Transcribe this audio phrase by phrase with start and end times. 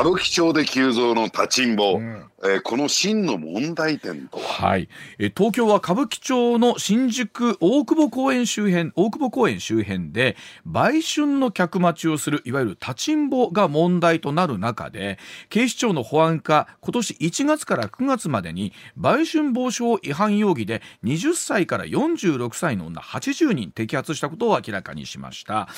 [0.00, 4.88] 歌舞伎町で急増の立ちんぼ、うん、えー、この真の問題点とは、はい、
[5.18, 15.18] えー、東京は歌舞伎町の新宿大久保公園周辺大久保公園周辺で売春の客待ちをするいわゆる立ちんぼが問題となる中で
[15.50, 25.68] 警視庁の保安課今年1月から9月までに売春防止法違反容疑で20歳から46歳の女80人摘発したことを明らかにしました、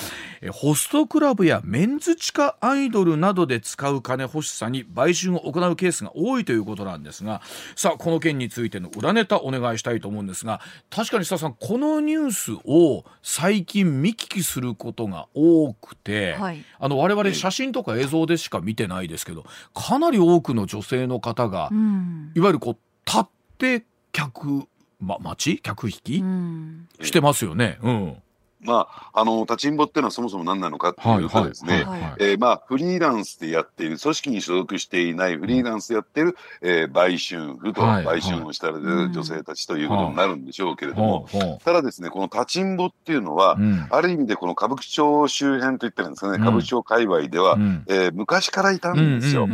[0.41, 7.41] えー、ホストクラブやメンズ地下アイドルなどで使う金欲しさに売春を行うケースが多いということなんですが
[7.77, 10.61] さあこの件についての裏ネタお願いしたいと思うんですが
[10.91, 22.77] 確かに須田さんこのニュースを最近見聞きすることが多くて、はい、あの我々写真とか映像でしか見てないですけどかなり多くの女性の方が、うん、いわゆるこう
[23.07, 23.27] 立っ
[23.59, 24.67] て客、
[25.01, 27.79] ま、待ち客引き、うん、してますよね。
[27.83, 28.23] うん
[28.63, 31.85] まあ、あの立ちんぼっていうのはそもそも何なのかっていうとですね、
[32.19, 36.23] えまあ、フリーランスでやっている組織に所属していないフリーランスでやってい。
[36.25, 41.27] る、えー、売春婦と売春をしたる女性たちということになるんでしょうけれども、
[41.65, 49.49] ただですねこの立ちんぼっていうのは、うん、ある意味でこの歌舞伎町周辺といったらですかね、歌舞伎町界隈では、うん、えー、昔からいたんですよ。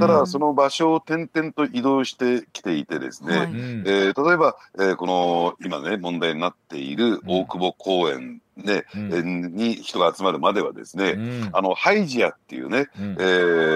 [0.00, 13.24] ただその場所を転々と移動してきていてですね、はい、えー、例えば、えー、この今ね問題になっている大久保公園ね、うん、に人が集まるまではですね、うん、あのハイジアっていうね、うん、え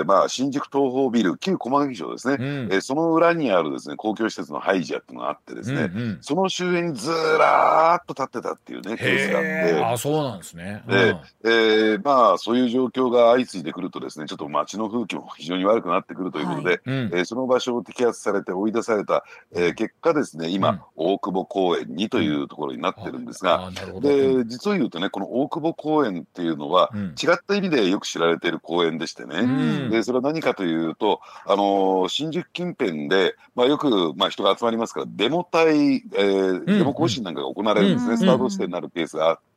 [0.02, 9.84] ー、まあ、新宿東宝ビル旧駒劇場ですね、うん、えー、その裏にあるですね公共施設のハイジアっていうのがあってですね、うんうん、その周辺にずらーっと立ってたっていうねケースがあって。
[9.84, 29.46] あそうなんですね、で、えー、まあそういう状況が相次いでくるとですねちょっと街の風景も非常に悪くなってくるということで、はい、えー、その場所を摘発されて追い出された、えー、結果ですね今、大久保公園にというところになってるんですが、で実を言うとね、この大久保公園っていうのは、違った意味でよく知られている公園でしてね、う
[29.88, 39.55] ん、でそれは何かというと、あのー、新宿近辺で、まあ、よく、まあ、人が集まりますから、デモ隊、えー、デモ行進なんかが行われるんですね、スタート地点になるケースがあって、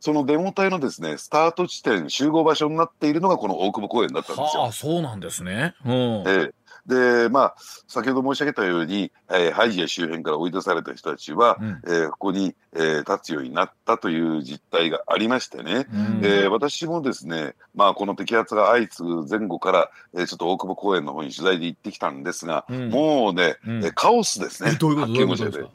[0.00, 4.62] そのデモ隊のですねスタート地点、集合場所になっているのがこの大久保公園だったんですよ。
[4.62, 5.74] はあ、そうなんですね。
[5.84, 6.52] うん、えー
[6.86, 7.54] で、まあ、
[7.86, 25.68] 先ほど申し上げたように、えー、ハイジア周辺から追い出された人たちは、うん、えー、ここに、えー、立つようになったという実態がありましてね、うん、えー、私もですね、まあ、この摘発が相次ぐ前後から、えー、ちょっと大久保公園の方に取材で行ってきたんですが、うん、もうね、うん、カオスですね、どういうことですか？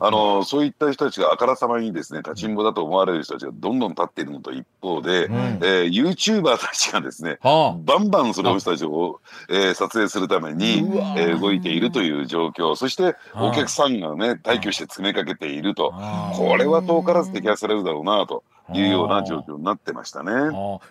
[0.00, 10.78] あのそういった人たちがあからさまにですね立ちんぼだと思われる人たちがどんどん立っているのと一方で、うん、えー、ユーチューバーたちがですね、はあ、バンバンその人たちを、えー、撮影するために、
[11.16, 12.74] えー、動いているという状況。
[12.76, 15.92] そしてお客さんがね退去して詰めかけていると。
[16.34, 18.44] これは遠からず摘発されるだろうなと。
[18.72, 20.32] いうような状況になってましたね。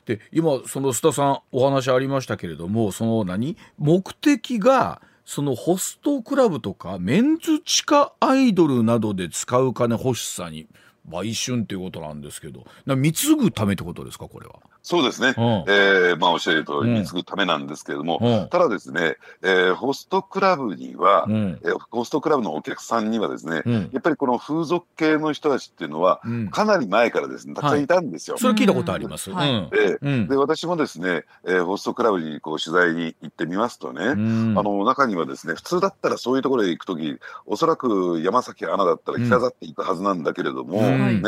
[0.05, 3.57] で今その須田さんお話ありましたけれどもその何？
[3.79, 10.67] 目的がそのホストクラブとかメンズ地下アイドルなどで使う金欲しさに
[11.07, 14.55] 売春っていうことなんですけど貢ぐためってことですかこれは？
[14.83, 26.21] そうですね、うん、えー、まあ、おっしゃる通り、貢ぐためなんですけれども、うん、ただですね、えー、ホストクラブには、うん、えー、ホストクラブのお客さんにはですね、うん、やっぱりこの風俗系の人たちっていうのは、
[26.51, 28.33] かなり前からですね、たくさんいたんですよ。
[28.33, 29.31] はい、それ聞いたことあります？
[29.31, 41.21] はい、でで、私もですね、えー、ホストクラブにこう取材に行ってみますとね、あの、中にはですね、普通だったらそういうところへ行くとき、おそらく山崎アナだったら着飾っていくはずなんだけれども、ね、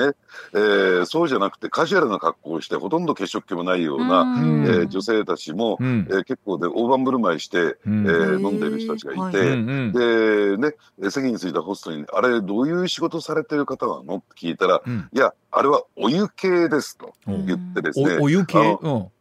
[0.53, 10.75] えー、そうじゃなくてカジュアルな格好をして、ほとんど血色気もないような、えー、女性たちも、うん、えー、結構で大盤振る舞いして、えー、飲んでいる人たちがいて、でね
[11.09, 14.81] 席に着いたホストに「あれどういう仕事されてる方なの?」って聞いたら
[15.13, 18.17] 「いやあれはお湯系です」と言ってですね。
[18.19, 18.57] お湯系、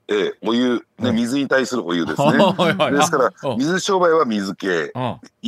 [0.07, 2.33] えー、お湯、ね、水に対するお湯ですね。
[2.93, 4.93] ですから、水商売は水系。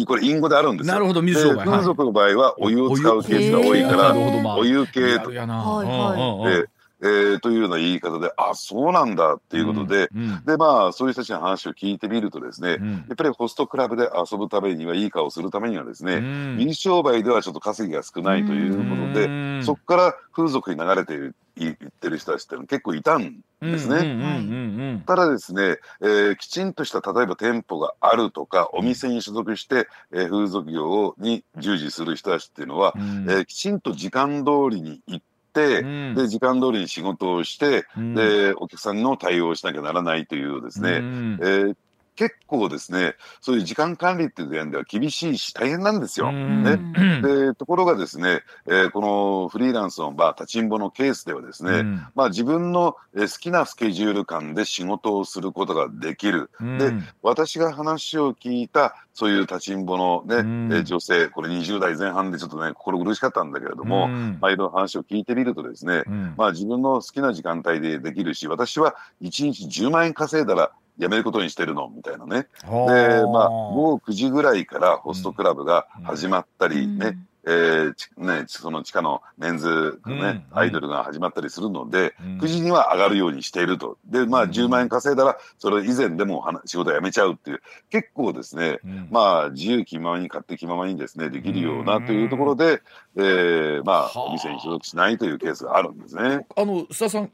[0.07, 0.95] これ、隠語であるんですよ。
[0.95, 1.67] なるほど、水商売。
[1.67, 4.15] 風俗の場合は、お湯を使うケースが多いから、
[4.57, 5.19] お湯系。
[5.19, 5.31] と。
[5.31, 6.67] えー、
[7.01, 16.21] というような言い方で、あ、そうなんだっていうことで、うんうん、で、まあ、そういう人たちの話を聞いてみるとですね、うん、やっぱりホストクラブで遊ぶためには、いい顔するためにはですね、
[16.57, 21.35] 水商売ではちょっと稼ぎが少ないということで、そこから風俗に流れている。
[21.59, 25.03] 言ってる人たちっての結構いたんですね。
[25.07, 35.23] ただですね、えー、きちんとした例えば店舗があるとかお店に所属して、えー、風俗業に従事する人たちっていうのは、うん、えー、きちんと時間通りに行って、うん、
[35.57, 41.77] で時間通りに仕事をして、うん、でお客さんの対応をしなきゃならないというですね、うん、えー、
[42.17, 46.33] 結構ですね、そういう時間管理っていう点では厳しいし、大変なんですよ。
[46.33, 46.79] ね、
[47.23, 56.51] でところがですね、えー、このフリーランスの、まあ、立ちんぼのケースではですね、うん、まあ、自分の好きなスケジュール感で仕事をすることができる。
[56.59, 56.93] うん、で、
[57.23, 66.05] 私が話を聞いた、そういう立ちんぼのね、うん、え女性、これ20代前半でちょっとね、心苦しかったんだけれども、まあ、いろいろ話を聞いてみるとですね、
[66.37, 72.49] まあ、自分の好きな時間帯でできるし、私は1日10万円稼いだら辞めることにしてるのみたいなね。
[72.63, 77.29] で、まあ、午後9時ぐらいからホストクラブが始まったりね、うん。
[77.49, 83.99] えーね、その地下のメンズのね、うん、アイドルが始まったりするので、うん、9時には上がるようにしていると。
[84.05, 92.83] で、まあ、10万円稼いだら、それ以前でも仕事を辞めちゃうっていう、結構ですね、うん、まあ、自由気ままに買って気ままにですね、できるようなというところで、
[93.15, 96.47] えー、まあ、お店に所属しないというケースがあるんですね。
[96.57, 97.31] あの、須田さん、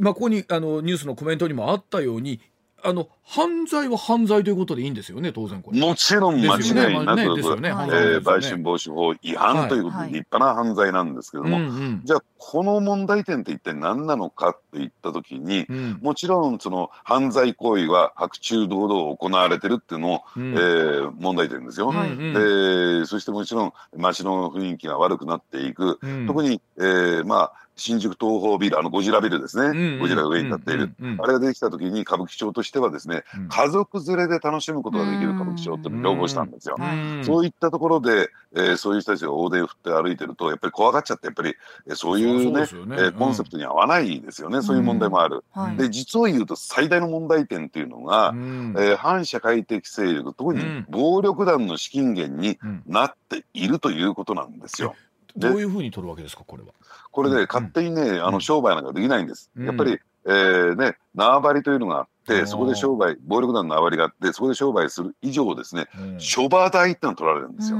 [0.00, 2.40] まあ、ここにあのニュースのコメントにもあったように、
[2.84, 5.78] あの犯罪は犯罪ということでいいんですよね、当然これ。
[5.78, 23.06] もちろん間違いなく、売春防止法違反ということで立派な犯罪なんですけども、はいはい、じゃあ、この問題点って一体何なのかといったときに、うん、もちろんその犯罪行為は白昼堂々行われてるっていうのも、うん、えー、問題点ですよ、はい、で。
[23.06, 36.76] そしてもちろん街の雰囲気が悪くなっていく、うん、特に、えー、まあ新宿東宝ビル、あのゴジラビルですね、うんうん、ゴジラが上になっている、うんうん、あれができたときに歌舞伎町としてはですね、うん、家族連れで楽しむことができる歌舞伎町っていうのを要望したんですよ。
[37.22, 41.54] そういったところで、えー、そういう人たちが大手を振って歩いてると、やっぱり怖がっちゃって、やっぱり、
[41.86, 42.96] えー、そういうね、うね。
[42.98, 45.44] えー、コンセプトに合わないですよね、そういう問題もある。
[45.52, 54.94] はい、で、実を言うと最大の問題点っていうのが、えー、反社会的勢力、特に暴力団の資金源になっているということなんですよ。
[55.36, 56.70] どういうふうに取るわけですか、これは？
[57.10, 59.50] これで、ね、勝手にね、あの商売なんかできないんです。
[59.58, 65.86] やっぱり、えー、ね、縄張りというのがあって、そこで商売、暴力団の縄張りがあって、そこで商売する以上ですね、
[66.18, 67.78] 諸場代ってのは取られるんですよ。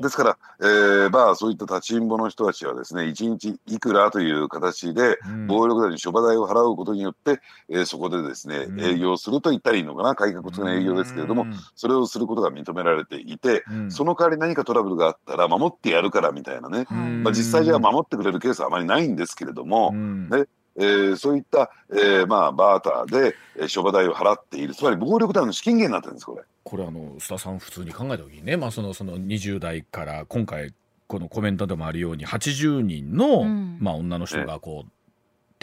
[0.00, 16.86] ですから、えー、まあ、そういった立ちんぼの人たちはですね、1日いくらという形で、暴力団に諸場代を払うことによって、えー、そこでですね、営業すると言ったらいいのかな、改革的な営業ですけれども、それをすることが認められていて、その代わり何かトラブルがあったら守ってやるからみたいなね、
[17.22, 20.44] まあ、実際じゃ守ってくれるケースはあまりないんですけれども、ね、
[20.76, 26.42] えー、そういった、えー、まあ、バーターで、えー、諸場代を払っている、つまり暴力団の資金源になってるんです、これ。
[26.64, 30.72] これ、あの、須田さん、普通に考えたときにね、まあ、その、その20代から今回、
[31.06, 34.90] このコメントでもあるように、80人の、うん、まあ、女の人がこう、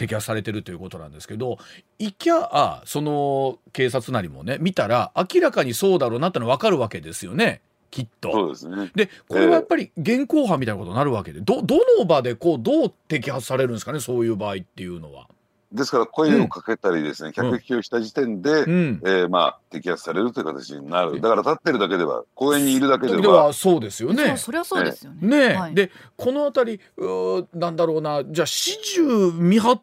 [0.00, 1.58] 摘発されてるということなんですけど、
[1.98, 7.60] いきゃ、その警察なりもね、見たら、明らかにそうだろうなっての分かるわけですよね。
[7.90, 8.32] きっと。
[8.32, 8.90] そうですね。
[8.94, 15.28] で、これはやっぱり現行犯みたいなことになるわけで、ど、どの場でこう、どう摘発されるんですかね、そういう場合っていうのは。
[15.72, 21.20] ですから声をかけたりですね、うん、客引きをした時点で、うん、えー、まあ、摘発されるという形になる。
[21.20, 23.20] だから立ってるだけでは、公園にいるだけでは。
[23.20, 24.36] ではそうですよね。
[24.36, 25.48] そりゃそうですよね。
[25.48, 29.76] ね、はい、で、このあたり、うなんだろうな、じゃあ始終見張っ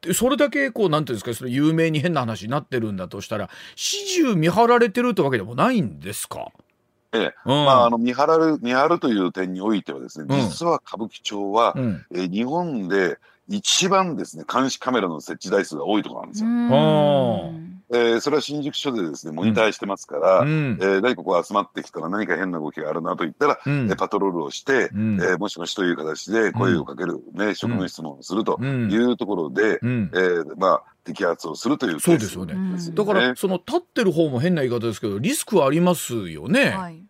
[0.00, 6.52] て、それだけこうなんていうんですかそれ有名に変な話になってるんだとしたら始終見張られてるってわけでもないんですか？
[7.12, 13.18] ええ、うん、まあ、あの見張る見張るという点においてはですね、実は歌舞伎町は、うん、え日本で
[13.48, 16.48] 一番ですね、監視カメラの設置台数が多いところなんですよ。
[17.90, 32.54] えー、それは新宿署でですね、モニターしてますから、うん、えー、何かこう集まってきたら何か変な動きがあるなと言ったら、うん、えパトロールをして、うん、えー、もしもしという形で声をかける、ね、職務質問をするというところで、うん、えー、まあ、摘発をするというそうですよね。
[32.92, 36.70] だから、その立ってる方も変な言い方ですけど、リスクはありますよね。
[36.72, 37.02] はい、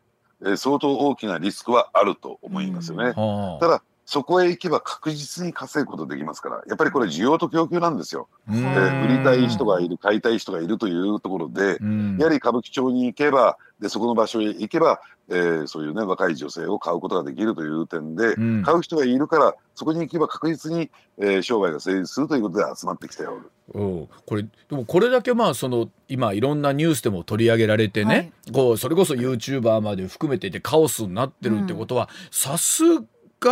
[0.42, 3.14] えー、相当大きなリスクはあると思いますよね。
[3.60, 8.26] ただ、そこへ行けば確実に稼ぐことできますから、やっぱりこれ需要と供給なんですよ。
[8.48, 11.76] で売りたい人がいる、買いたい人がいるというところで、
[12.18, 23.50] やはり歌舞伎町に行けば、で、そこの場所へ行けば、えー、そういうね、若い女性を買うことができるという点で、うん、買う人がいるから、そこに行けば確実に、えー、商売が成立するということで集まってきておる。
[23.74, 33.04] おこれでもこれだけまあその今いろんなニュースでも取り上げられてね、はい、こうそれこそ YouTuber まで含めていてカオスになってるってことはさすが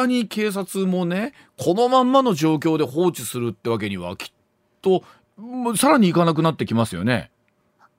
[0.07, 4.33] に警察もねこのまんまの状況で放置するってわけにはきっ
[4.83, 5.03] と
[5.77, 7.31] さらにいかなくなってきますよね。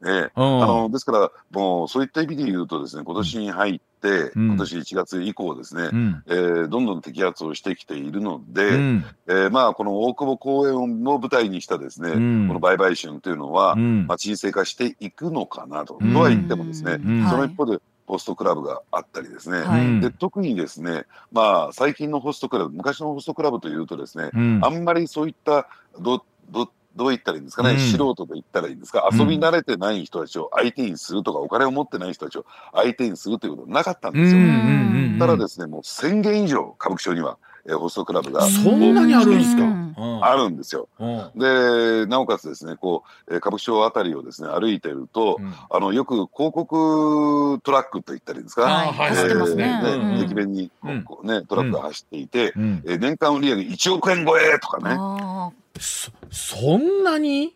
[0.01, 25.67] ね、あのですからもうそういった意味で言うとですね今年に入って、うん、今年1月以降ですね、うん、えー、どんどん摘発をしてきているので、うん、えー、まあこの大久保公園を舞台にしたですね、うん、この売買春というのは、まあ、沈静化していくのかなと、とは言ってもですね、その一方でホストクラブがあったりですね、はい、で特にですね、まあ、最近のホストクラブ昔のホストクラブというとですね、あんまりそういった
[25.99, 34.41] どどどう言ったらいいんですかね、うん、素人と言ったらいいんですか、遊び慣れてない人たちを相手にするとか、お金を持ってない人たちを相手にするということはなかったんですよ。
[35.19, 37.37] ただですね、もう1000件以上、歌舞伎町には。
[37.67, 38.41] えー、ホストクラブが。
[38.41, 39.63] そんなにあるんですか、
[40.21, 40.87] あるんですよ。
[41.35, 48.87] でなおかつですねこう、えー、歌舞伎町あたりをですね歩いてると、うん、あのよく広告トラックと言ったらいいんですか、はい。
[48.87, 49.81] えー、走ってますね。
[49.81, 50.71] ね駅弁に
[51.05, 54.95] こう、ね、トラックが走っていて、うん、えー、年間売上1億円超えとかね。
[55.79, 57.55] そそんなに？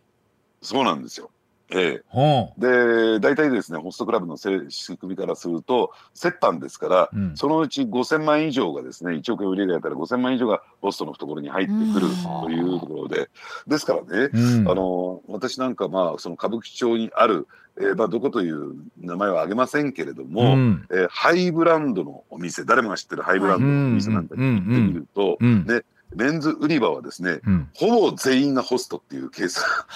[0.60, 1.30] そうなんですよ。
[1.74, 12.06] ええ、で大体ですねホストクラブの仕組みからすると折半ですから、うん、そのうち5000万以上がですね1億円売り上げやったら5000万以上がホストの懐に入ってくる
[12.42, 13.30] というところで。
[13.66, 17.46] ですからね、うん、あの私なんかまあその歌舞伎町にある
[17.78, 25.82] えーまあ、どこという名前は挙げませんけれども、うん、えー、ハイブランドのお店誰もが知ってるハイブランドのお店なんかに行ってみると、ね、
[26.14, 29.86] メンズ売り場はですね、うん、ほぼ全員がホストっていうケースが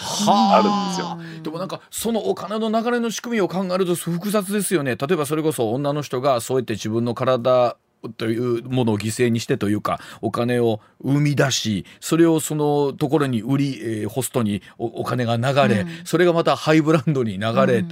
[0.56, 0.62] あ。
[0.62, 1.42] るんですよ。
[1.42, 4.96] でもなんかそのお金の流れの仕組みを考えると複雑ですよね。
[4.96, 7.76] 例えばそれこそ女の人がそうやって自分の体
[8.16, 17.84] というものを犠牲にしてというかお金を生み出しそれをそのところに売り、えー、ホストにお金が流れ、うん、それがまたハイブランドに流れ、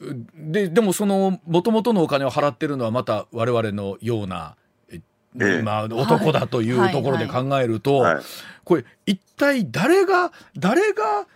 [0.00, 4.56] うん、ででもそのもともとのお金を払ってるのはまた我々のような
[5.62, 8.04] まあ、男だというところで考えると、
[8.64, 11.26] これ一体誰が誰が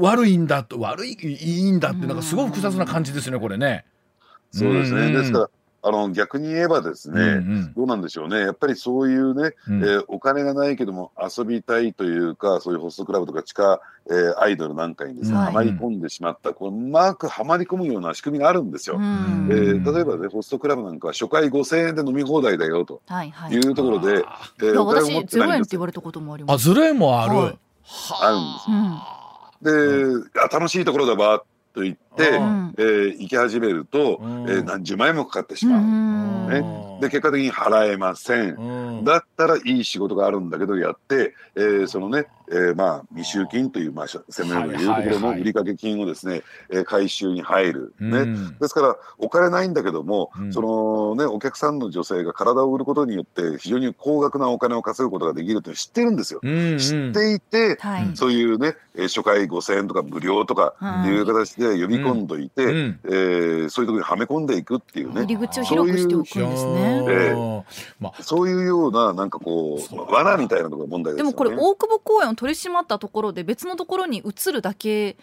[0.00, 3.84] 悪いんだと悪いいいんだってなんかすごい複雑な感じですねこれね。
[4.50, 5.50] そうですね、ですから
[5.84, 18.96] あの逆に言えばですね、うんうん、どうなんでしょうね、やっぱりそういうね、うん、えー、お金がないけども遊びたいというか、そういうホストクラブとか地下、えー、アイドルなんかにですね、はまり込んでしまった、こううまくはまり込むような仕組みがあるんですよ。
[18.96, 23.02] えー、例えばね、ホストクラブなんかは初回5000円で飲み放題だよと
[23.50, 24.24] いうところで、はいはい、
[24.60, 26.70] えー、私、0円って言われたこともあります。
[26.70, 27.58] あ、0円もある、はい、
[28.20, 29.96] あるんですよ。
[30.12, 31.42] うん、で、楽しいところだわ
[31.74, 35.80] と言って、えー、行き始めると、えー、何十万円もかかってしまう。
[36.50, 36.62] ね、
[37.00, 39.04] で結果的に払えません。
[39.04, 47.94] だったらいい仕事があるんだけどやって、えー、そのね、えー、まあ未収金という、まあ、専門用語でいうところの売掛金をですね、えー、回収に入る。
[48.00, 48.26] ね、
[48.60, 56.40] ですからお金ないんだけども、そのねお客さんの女性が体を売ることによって非常に高額なお金を稼ぐことができると知ってるんですよ。
[56.42, 57.78] 知っていて、
[58.14, 60.74] そういうね初回5000円とか無料とか
[61.06, 61.22] い。
[61.22, 65.22] う形で呼び込んどいて、うん、えー、そういうところにはめ込んでいくっていうね。
[65.22, 67.04] 入り口を広くしておくんですね。
[67.08, 67.62] えー、
[68.00, 75.16] まあ、そういうようななんかこう罠みたいなところ問題です、ね、でもこれ大久保公園を取り締まったところで別のところに移るだけ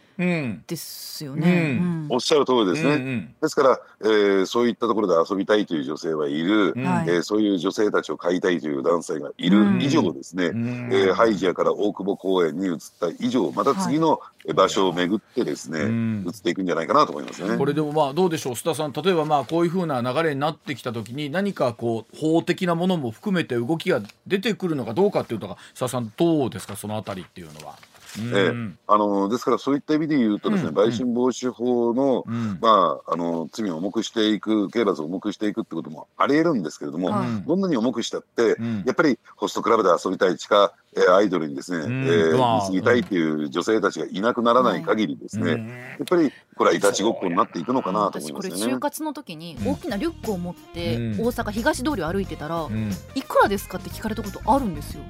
[0.67, 1.81] ですよね。
[2.09, 2.89] おっしゃる通りですね。
[2.89, 9.81] うんうん、ですから、えー、そういったところで遊びたいという女性はいる、うん、えー、そういう女性たちを飼いたいという男性がいる。
[9.81, 14.19] 以上ですね、うん、えー、ハイジアから大久保公園に移った以上また次の
[14.53, 17.57] 場所を巡ってですね、はい、移っていくんじゃないかなと思いますね。
[17.57, 18.53] これでもまあどうでしょう。
[18.53, 26.75] 須田さん例えばまあこういうふうな流れになってきた時に何かこう法的なものも含めて動きが出てくるのかどうかっていうのが須田さんどうですか？
[26.75, 27.75] そのあたりっていうのは。
[28.17, 45.73] えー、あのですからそういった意味で言うとですね、うん、売春防止法の、うん、まああの罪を重くしていく刑罰を重くしていくってこともありえるんですけれども、うん、どんなに重くしたって、やっぱりホストクラブで遊びたい地下えアイドルにですね、うん、えー、見ぎたいっていう女性たちがいなくならない限りですね、うん、や
[46.03, 48.55] っぱりこれはいたちごっこになっていくのかなと思いますね。
[48.55, 55.03] 私これ就活の時に大きなリュックを持って大阪東通りを歩いてたら、うん、いくらですかって聞かれたことあるんですよ。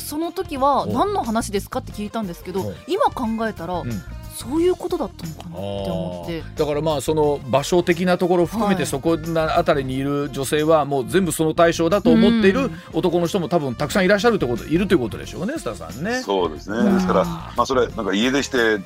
[0.00, 3.82] その時は何の話ですかって聞いたんですけど、今考えたら、
[4.34, 6.42] そういうことだったのかなって思って。
[6.56, 16.22] だからまあその場所的なところを含めてそこなあたりにいる女性はもう全部その対象だと思っている男の人も多分たくさんいらっしゃるってこといるということでしょうね須田さんね。
[16.22, 16.92] そうですね。
[16.92, 18.84] ですからまあそれなんか家出してで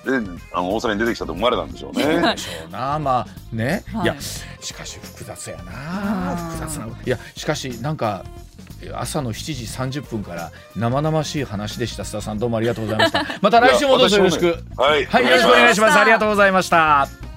[0.53, 2.05] あの大阪に出てきたと思われたんでしょうね。
[2.05, 2.99] でしょうな。
[2.99, 6.37] まあね、はい、いやしかし複雑やな。
[6.37, 8.25] 複雑ないやしかしなんか
[8.95, 12.05] 朝の7時30分から生々しい話でした。
[12.05, 13.25] 須田さんどうもありがとうございました。
[13.41, 14.59] また来週もどうぞよろしく。
[14.77, 15.99] はい、はい、よろしくお願いします。
[15.99, 17.36] ありがとうございました